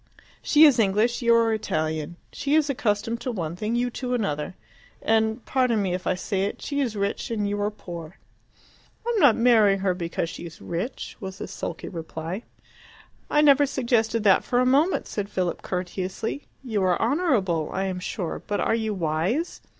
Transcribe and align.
She 0.41 0.63
is 0.65 0.79
English, 0.79 1.21
you 1.21 1.35
are 1.35 1.53
Italian; 1.53 2.15
she 2.33 2.55
is 2.55 2.71
accustomed 2.71 3.21
to 3.21 3.31
one 3.31 3.55
thing, 3.55 3.75
you 3.75 3.91
to 3.91 4.15
another. 4.15 4.55
And 4.99 5.45
pardon 5.45 5.79
me 5.79 5.93
if 5.93 6.07
I 6.07 6.15
say 6.15 6.45
it 6.45 6.59
she 6.59 6.81
is 6.81 6.95
rich 6.95 7.29
and 7.29 7.47
you 7.47 7.61
are 7.61 7.69
poor." 7.69 8.17
"I 9.05 9.11
am 9.11 9.19
not 9.19 9.35
marrying 9.35 9.81
her 9.81 9.93
because 9.93 10.27
she 10.27 10.43
is 10.47 10.59
rich," 10.59 11.17
was 11.19 11.37
the 11.37 11.47
sulky 11.47 11.87
reply. 11.87 12.41
"I 13.29 13.41
never 13.41 13.67
suggested 13.67 14.23
that 14.23 14.43
for 14.43 14.57
a 14.59 14.65
moment," 14.65 15.05
said 15.05 15.29
Philip 15.29 15.61
courteously. 15.61 16.47
"You 16.63 16.81
are 16.81 16.99
honourable, 16.99 17.69
I 17.71 17.83
am 17.85 17.99
sure; 17.99 18.41
but 18.47 18.59
are 18.59 18.73
you 18.73 18.95
wise? 18.95 19.61